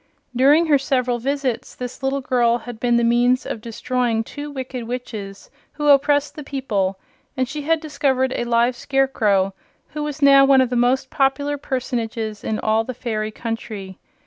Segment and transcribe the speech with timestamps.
[0.35, 4.85] During her several visits this little girl had been the means of destroying two wicked
[4.87, 6.97] witches who oppressed the people,
[7.37, 9.53] and she had discovered a live scarecrow
[9.89, 13.99] who was now one of the most popular personages in all the fairy country.